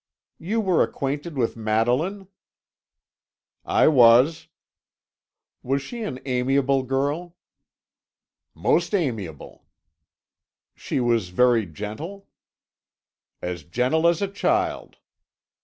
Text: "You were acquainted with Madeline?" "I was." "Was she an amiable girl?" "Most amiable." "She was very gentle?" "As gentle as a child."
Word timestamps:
"You 0.39 0.61
were 0.61 0.81
acquainted 0.81 1.37
with 1.37 1.55
Madeline?" 1.55 2.27
"I 3.63 3.87
was." 3.87 4.47
"Was 5.61 5.83
she 5.83 6.01
an 6.01 6.19
amiable 6.25 6.81
girl?" 6.81 7.35
"Most 8.55 8.95
amiable." 8.95 9.63
"She 10.73 10.99
was 10.99 11.29
very 11.29 11.67
gentle?" 11.67 12.27
"As 13.43 13.61
gentle 13.61 14.07
as 14.07 14.23
a 14.23 14.27
child." 14.27 14.97